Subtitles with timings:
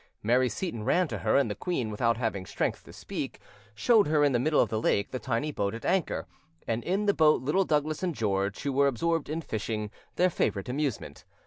[0.23, 3.39] Mary Seyton ran to her, and the queen, without having strength to speak,
[3.75, 6.25] showed her in the middle of the lake the tiny boat at anchor,
[6.65, 10.67] and in the boat Little Douglas and George, who were absorbed in fishing, their favourite
[10.69, 11.23] amusement.